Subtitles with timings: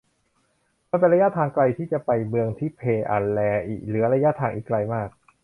[0.89, 5.09] มันเป็นระยะทางไกลที่จะไปเมืองทิเพอะแรริเหลือระยะทางอีกไกลมาก